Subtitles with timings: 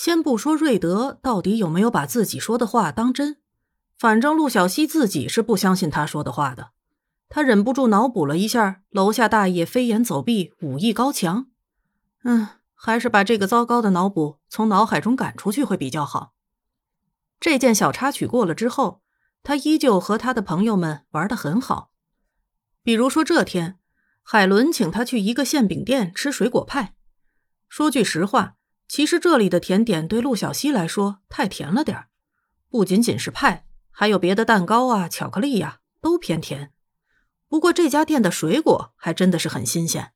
[0.00, 3.38] 先不说瑞德到底有没有把自己说的话当真，
[3.98, 6.70] 反正陆小西自己是不相信他说的话的。
[7.28, 11.48] 他忍不住脑补了一下楼下大爷飞檐走壁、武艺高强，
[12.22, 16.32] 嗯，还是把这个糟糕的脑补从脑海中赶出去会比较好。
[17.40, 19.02] 这件小插曲过了之后，
[19.42, 21.90] 他依旧和他的朋友们玩得很好。
[22.84, 23.80] 比如说这天，
[24.22, 26.94] 海伦请他去一个馅饼店吃水果派。
[27.68, 28.54] 说句实话，
[28.88, 32.06] 其实这里的甜点对陆小西来说太甜了点
[32.70, 36.72] 不仅仅是派，还有别的蛋糕啊、巧克力呀，都偏甜。
[37.48, 40.12] 不过这家店的水果还真的是很新鲜，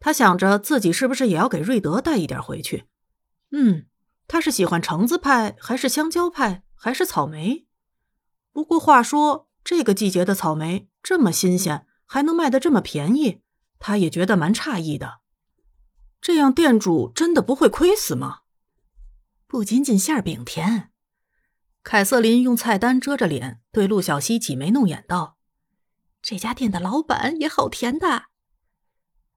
[0.00, 2.84] 他想着自己是不是也要给瑞德带一点回去。
[3.52, 3.86] 嗯，
[4.26, 7.66] 他是喜欢橙子派，还是香蕉派，还是草莓？
[8.52, 13.40] 不过话说，这个季节的草莓这么新鲜，还能卖的这么便宜，
[13.78, 15.20] 他也觉得蛮诧异的。
[16.20, 18.40] 这样店主真的不会亏死吗？
[19.46, 20.90] 不仅仅馅饼甜，
[21.82, 25.38] 凯瑟琳用菜单遮着脸，对陆小西挤眉弄眼道。
[26.20, 28.24] 这家店的老板也好甜的，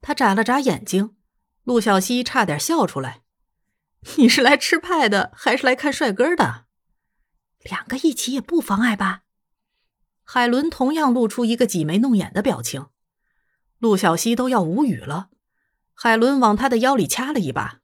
[0.00, 1.14] 他眨了眨眼睛，
[1.62, 3.22] 陆小西差点笑出来。
[4.16, 6.64] 你是来吃派的，还是来看帅哥的？
[7.60, 9.24] 两个一起也不妨碍吧。
[10.24, 12.86] 海伦同样露出一个挤眉弄眼的表情，
[13.78, 15.28] 陆小西都要无语了。
[16.02, 17.80] 海伦往他的腰里掐了一把。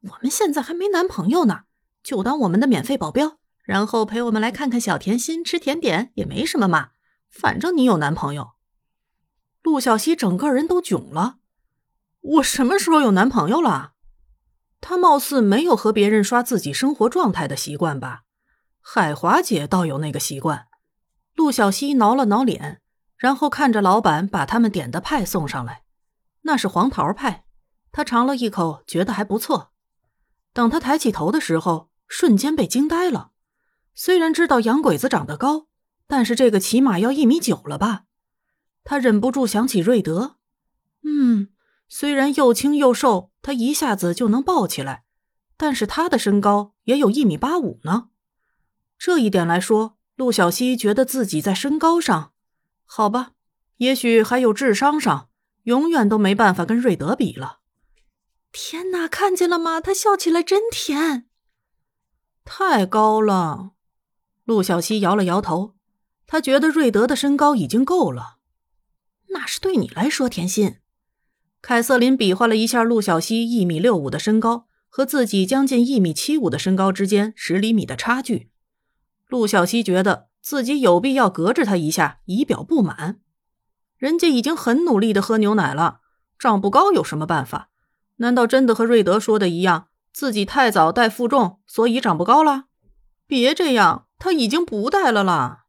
[0.00, 1.60] 我们现在还没男朋友呢，
[2.02, 6.88] 就当我们的免费保镖，然后陪我们来看看小甜心吃甜点也没什么嘛。
[7.30, 8.54] 反正你有男朋友，
[9.62, 11.36] 陆小西整个人都囧了。
[12.20, 13.92] 我什么时候有男朋友了？
[14.80, 18.22] 他貌似没有和别人刷自己生活状态的习惯吧？
[18.80, 20.66] 海华姐倒有那个习惯。
[21.36, 22.80] 陆小西挠了挠脸，
[23.16, 25.82] 然后看着老板把他们点的派送上来，
[26.46, 27.44] 那是黄桃派。
[27.92, 29.70] 他尝了一口，觉得还不错。
[30.52, 33.30] 等他抬起头的时候，瞬间被惊呆了。
[33.94, 35.68] 虽然知道洋鬼子长得高。
[36.08, 38.04] 但是这个起码要一米九了吧？
[38.84, 40.36] 他忍不住想起瑞德。
[41.02, 41.48] 嗯，
[41.88, 45.02] 虽然又轻又瘦，他一下子就能抱起来，
[45.56, 48.10] 但是他的身高也有一米八五呢。
[48.96, 52.30] 这一点来说，陆小西觉得自己在身高上，
[52.84, 53.32] 好吧，
[53.78, 55.28] 也许还有智商上，
[55.66, 57.58] 永远都没办法跟瑞德比了。
[58.52, 59.80] 天哪，看见了吗？
[59.80, 61.26] 他笑起来真甜。
[62.44, 63.72] 太高了，
[64.44, 65.74] 陆小西摇了摇头。
[66.28, 68.38] 他觉得瑞德的身高已经够了，
[69.28, 70.76] 那是对你来说，甜心。
[71.60, 78.50] 凯瑟琳比划了一下陆小西一米六五的身高和自己将近一米七五的身高之间十厘米的差距。
[79.28, 83.20] 陆小西觉得自己有必要隔着他一下，以表不满。
[83.98, 86.00] 人家已经很努力的喝牛奶了，
[86.38, 87.70] 长不高有什么办法？
[88.16, 92.64] 难道真的和瑞德说的一样，自己太早带负重，所以长不高了？
[93.26, 95.64] 别这样，他已经不带了啦。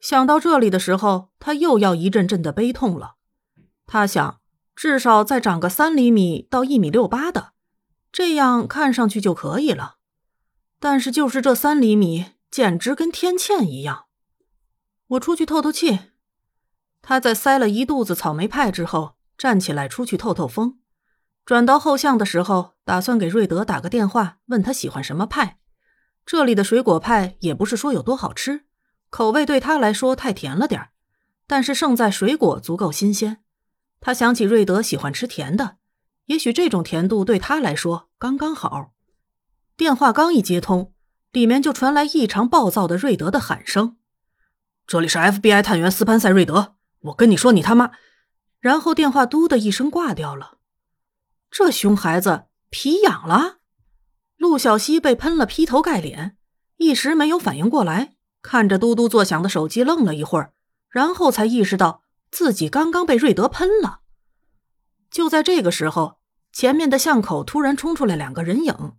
[0.00, 3.14] 想到这里的时候，他又要一阵阵的悲痛了。
[3.86, 4.40] 他想，
[4.74, 7.52] 至少再长个三厘米到一米六八的，
[8.12, 9.96] 这样看上去就可以了。
[10.78, 14.06] 但是就是这三厘米，简直跟天堑一样。
[15.08, 16.00] 我出去透透气。
[17.08, 20.80] 他在塞了一肚子草莓派之后，站起来出去透透风。
[21.44, 25.60] 转到后巷的时候，打算给瑞德打个电话，问他喜欢什么派。
[26.24, 28.64] 这里的水果派也不是说有多好吃。
[29.08, 30.88] 口味对他来说太甜了点儿
[31.46, 33.40] 但是胜在水果足够新鲜。
[34.00, 35.76] 他想起瑞德喜欢吃甜的，
[36.24, 38.90] 也许这种甜度对他来说刚刚好。
[39.76, 40.92] 电话刚一接通，
[41.30, 43.96] 里面就传来异常暴躁的瑞德的喊声
[44.88, 46.74] ：“这里是 FBI 探员斯潘塞·瑞德，
[47.06, 47.92] 我跟你说，你他妈……”
[48.60, 50.58] 然后电话嘟的一声挂掉了。
[51.50, 53.58] 这熊孩子皮痒了。
[54.36, 56.36] 陆小西被喷了，劈头盖脸，
[56.76, 58.16] 一时没有反应过来。
[58.42, 60.52] 看着嘟嘟作响的手机，愣了一会儿，
[60.88, 64.00] 然后才意识到自己刚刚被瑞德喷了。
[65.10, 66.18] 就在这个时候，
[66.52, 68.92] 前面的巷口突然冲出来两个人影，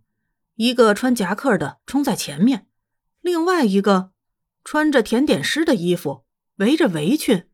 [0.56, 2.66] 一个穿夹克的冲在前面，
[3.20, 4.12] 另外一个
[4.64, 6.24] 穿着甜点师的衣服，
[6.56, 7.48] 围着围裙，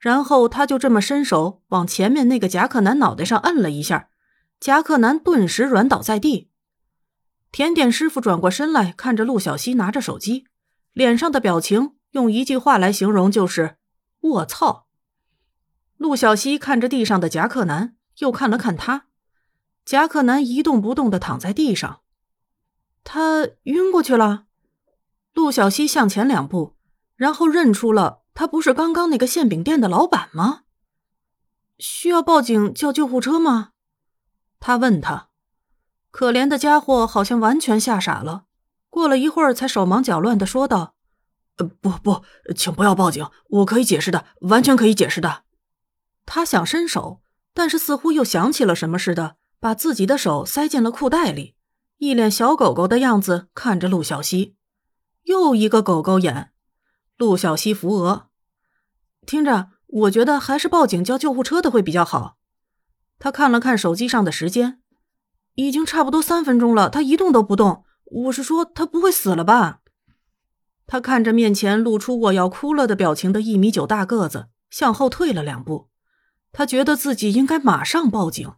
[0.00, 4.08] 然后他就这么伸手往前面那个夹克男脑袋上摁了一下，
[4.58, 6.50] 夹克男顿时软倒在地。
[7.52, 10.46] 甜点师傅转过身来看着陆小西拿着手机。
[10.92, 13.76] 脸上的表情用一句话来形容就是
[14.20, 14.88] “我操”。
[15.98, 19.06] 陆小西看着地上的夹克男，又看了看他，
[19.84, 22.00] 夹克男一动不动的躺在地上，
[23.04, 24.46] 他晕过去了。
[25.34, 26.74] 陆小西向前两步，
[27.14, 30.62] 然后认出了他不是刚刚那个馅饼店的老板吗？
[31.78, 33.72] 需要报警叫救护车吗？
[34.58, 35.28] 他问他。
[36.10, 38.46] 可怜的家伙好像完全吓傻了，
[38.88, 40.94] 过了一会儿才手忙脚乱的说道
[41.60, 42.24] ：“呃，不不，
[42.56, 45.42] 请不要报警，我可以解释的，完全可以解释的。”
[46.24, 47.20] 他想伸手，
[47.52, 51.56] 但是似乎又想起了什么似的，把自己的手塞进了裤袋里，
[51.98, 54.56] 一脸小狗狗的样子看着陆小西。
[55.24, 56.52] 又一个狗狗眼，
[57.18, 58.29] 陆小西扶额，
[59.26, 62.36] 听着，我觉得还是报警叫救护车的会比较好。
[63.18, 64.80] 他看了看手机上的时间，
[65.54, 67.84] 已经差不多三分钟了，他一动都不动。
[68.04, 69.80] 我是说，他不会死了吧？
[70.86, 75.88] 他看着面前露出我要哭了的表情的一米九大个子，向后退了两步。
[76.50, 78.52] 他觉得自己应该马上报警。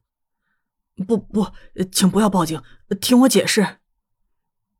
[1.06, 1.48] 不不，
[1.90, 2.62] 请不要报警，
[3.00, 3.78] 听我解释。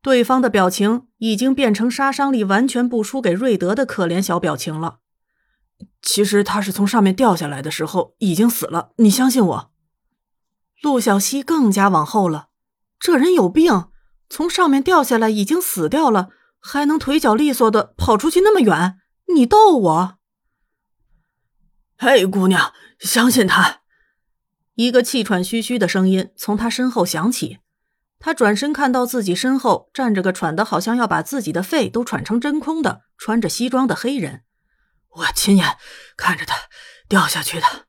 [0.01, 5.01] 对方的表情已经变成杀伤力完全不输给瑞德的可怜小表情了。
[6.01, 9.71] 其实他是从上面掉下来的时候已经死了，你相信我。
[10.81, 12.49] 陆小西更加往后了，
[12.99, 13.85] 这人有病，
[14.29, 18.97] 从上面掉下来已经死掉了，还能腿脚利索的跑出去那么远？
[19.33, 20.17] 你逗我？
[21.97, 23.81] 嘿，姑娘，相信他。
[24.75, 27.59] 一个气喘吁吁的声音从他身后响起。
[28.19, 34.43] 他转身看到自己身后站着个喘得好像要把自己的肺都喘成真空的穿着西装的黑人，
[35.15, 35.77] 我亲眼
[36.17, 36.55] 看着他
[37.07, 37.87] 掉下去的。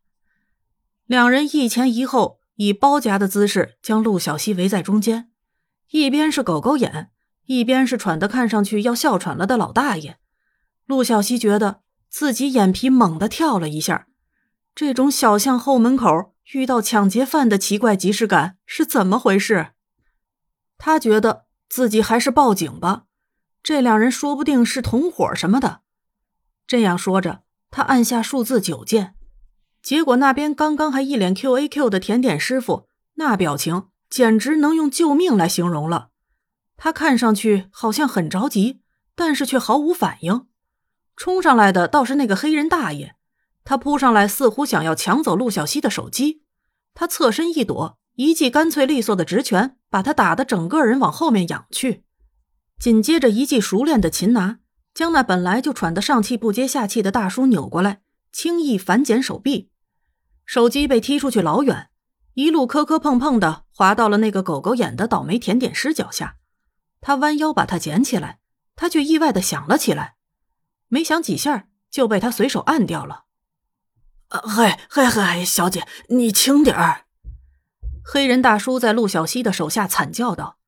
[1.06, 5.30] 两人一前一后，以包夹的姿势将陆小西围在中间，
[5.90, 7.10] 一边是狗狗眼，
[7.46, 10.18] 一边是喘得看上去要哮喘了的老大爷。
[10.86, 11.80] 陆小西觉得
[12.10, 14.06] 自己眼皮猛地跳了一下，
[14.74, 19.68] 这种小巷后门口遇到抢劫犯的奇怪即视感是怎么回事？
[20.76, 23.04] 他觉得自己还是报警吧，
[23.62, 25.83] 这两人说不定是同伙什么的。
[26.66, 29.14] 这样说着，他按下数字九键，
[29.82, 36.10] 结果那边刚刚还一脸 Q A Q 的甜点师傅，那表情简直能用救命来形容了。
[36.76, 38.80] 他看上去好像很着急，
[39.14, 40.46] 但是却毫无反应。
[41.16, 43.14] 冲上来的倒是那个黑人大爷，
[43.64, 46.42] 他扑上来似乎想要抢走陆小西的手机，
[46.94, 47.98] 他侧身一躲。
[48.16, 52.04] 一记干脆利索的直拳，把他打得整个人往后面仰去。
[52.78, 54.60] 紧接着一记熟练的擒拿，
[54.94, 58.00] 将那本来就喘得上气不接下气的大叔扭过来，
[58.32, 59.70] 轻易反剪手臂，
[60.46, 61.90] 手机被踢出去老远，
[62.34, 66.36] 一路磕磕碰碰的滑到了那个狗狗眼的倒霉甜点师脚下。
[67.00, 68.38] 他弯腰把它捡起来，
[68.76, 70.14] 他却意外的响了起来，
[70.88, 73.24] 没响几下就被他随手按掉了。
[74.28, 77.02] 嘿嘿嘿，小姐，你轻点儿。
[78.04, 80.58] 黑人大叔在陆小西的手下惨叫道：“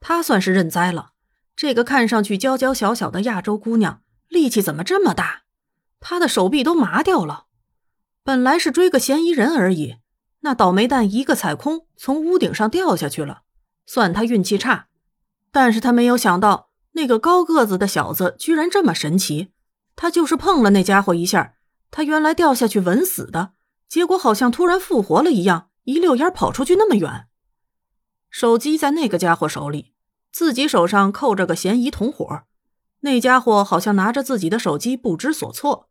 [0.00, 1.13] 他算是认栽了。
[1.56, 5.42] 这个看上去娇娇小小的亚洲姑娘，力气怎么这么大？
[6.00, 7.46] 她的手臂都麻掉了。
[8.22, 9.96] 本来是追个嫌疑人而已，
[10.40, 13.42] 那倒霉蛋一个踩空，从屋顶上掉下去了，
[13.86, 14.88] 算他运气差。
[15.50, 19.52] 但是他没有想到，那个高个子的小子居然这么神奇。
[19.96, 21.54] 他就是碰了那家伙一下，
[21.90, 23.52] 他原来掉下去稳死的，
[23.88, 27.26] 结果好像突然复活了一样。”一溜烟跑出去那么远，
[28.30, 29.92] 手机在那个家伙手里，
[30.34, 32.42] 自己手上扣着个嫌疑同伙。
[33.02, 35.88] 那家伙好像拿着自己的手机不知所措。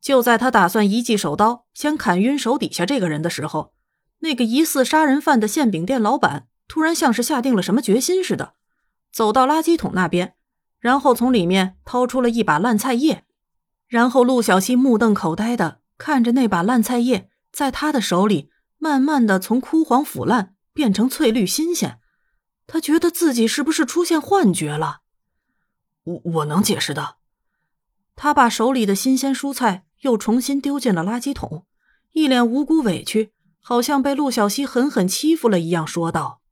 [0.00, 3.72] 就在他打算一记手刀先砍晕手底下这个人的时候，
[4.18, 8.54] 那个疑似杀人犯的馅饼店老板突然像是下定了什么决心似的，
[9.12, 10.34] 走到垃圾桶那边，
[10.80, 13.22] 然后从里面掏出了一把烂菜叶。
[13.86, 18.50] 然后陆小西目瞪口呆的看着那把烂菜叶在他的手里。
[18.80, 21.98] 慢慢的从枯黄腐烂变成翠绿新鲜，
[22.68, 25.00] 他觉得自己是不是出现幻觉了？
[26.04, 27.16] 我我能解释的。
[28.14, 31.66] 他把手里的新鲜蔬菜又重新丢进了垃圾桶，
[32.12, 36.42] 一脸无辜委屈，好像被陆小西狠狠欺负了一样，说道：“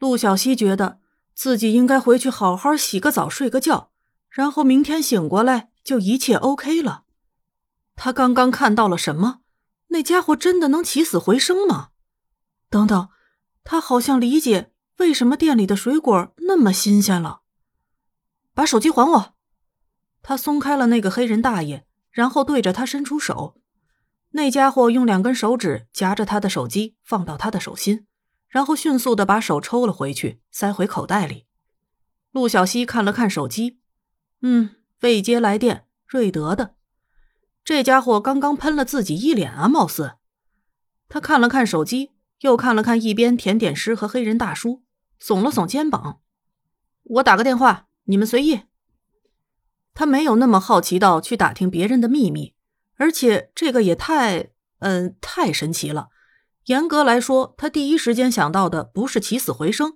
[0.00, 1.00] 陆小西觉得
[1.34, 3.90] 自己应该回去好好洗个澡、睡个觉，
[4.30, 7.04] 然后明天醒过来就一切 OK 了。
[7.94, 9.40] 他刚刚看到了什么？”
[9.88, 11.90] 那家伙真的能起死回生吗？
[12.68, 13.08] 等等，
[13.62, 17.42] 他好像理解为什么店里的水果那么新鲜了。
[18.54, 19.34] 把手机还我！
[20.22, 23.60] 他松开了那个黑人大爷，然后对着他伸出手。
[24.30, 28.06] 那家伙用两根手指夹着他的手机，放到他的手心，
[28.48, 31.46] 然后迅速的把手抽了回去，塞回口袋里。
[32.32, 33.78] 陆小西看了看手机，
[34.42, 36.74] 嗯，未接来电，瑞德的。
[37.64, 40.16] 这家伙刚刚喷了自己一脸啊，貌似。
[41.08, 44.82] 他看了看手机，又看了看一边甜点师和黑人大叔，
[45.20, 46.20] 耸了耸肩膀
[47.02, 48.62] ：“我打个电话，你们随意。”
[49.94, 52.54] 他没有那么好奇到去打听别人的秘密，
[52.96, 54.50] 而且这个也太……
[54.80, 56.10] 嗯，太神奇了。
[56.66, 59.94] 严格来说，他第一时间想到的不是起死回生，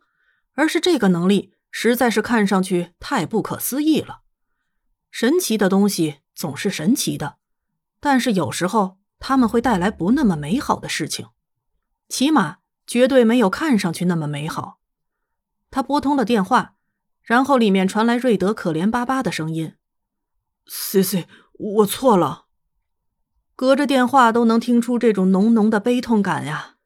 [0.55, 4.23] 而是这个能力实在是看上去太不可思议了。
[5.11, 7.37] 神奇的东西总是神奇的，
[8.01, 11.27] 但是有时候他们会带来不那么美好的事情，
[12.09, 14.80] 起码绝对没有看上去那么美好。
[15.71, 16.75] 他拨通了电话，
[17.23, 19.75] 然后里面传来瑞德可怜巴巴的声音
[20.67, 22.47] ：“C C，我错了。”
[23.55, 26.77] 隔着电话都能听出这种浓浓的悲痛感呀，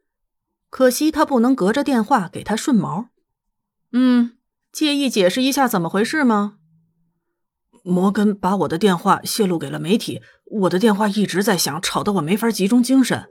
[0.70, 3.10] 可惜他不能隔着电话给他顺毛。
[3.92, 4.36] 嗯，
[4.72, 6.58] 介意解释一下怎么回事吗？
[7.84, 13.28] 摩根把我的电话泄露给了媒体，我的电话一直在响，吵得我没法集中精神。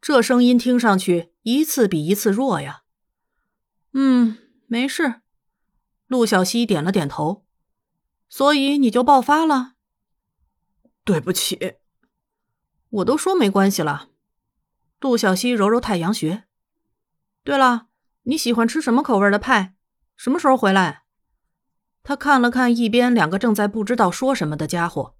[0.00, 2.84] 这声音听上去一次比一次弱呀。
[3.92, 5.20] 嗯，没事。
[6.06, 7.44] 陆小西点了点头。
[8.28, 9.72] 所以你就爆发了？
[11.04, 11.78] 对不起。
[12.90, 14.10] 我都说没关系了，
[15.00, 16.44] 陆小西揉揉太阳穴。
[17.42, 17.88] 对了，
[18.22, 19.74] 你喜欢吃什么口味的派？
[20.16, 21.02] 什么时候回来？
[22.02, 25.16] 他看了看一边两个正在不知道说什么的家伙，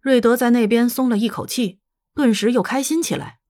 [0.00, 1.80] 瑞德在那边松了一口气，
[2.14, 3.40] 顿时又开心起来。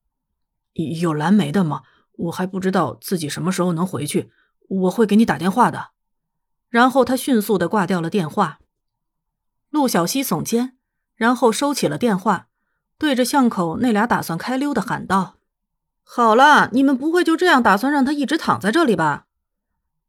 [1.01, 1.83] 有蓝莓的吗？
[2.13, 4.31] 我还不知道自己什么时候能回去，
[4.81, 5.91] 我会给你打电话的。
[6.69, 8.59] 然后他迅速的挂掉了电话。
[9.71, 10.77] 陆小西耸肩，
[11.15, 12.49] 然后收起了电话。
[12.99, 15.37] 对着巷口那俩打算开溜的喊道
[16.05, 19.27] ：“好了，你们不会就这样打算让他一直躺在这里吧？”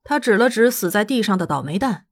[0.06, 2.06] 他指了指死在地上的倒霉蛋，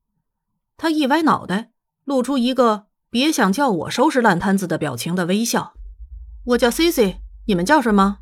[0.78, 1.72] 他一歪脑袋，
[2.06, 5.74] 露出一个“别想叫我收拾烂摊子”的表情的微笑。
[6.48, 8.20] “我叫 C C，你们叫什么？”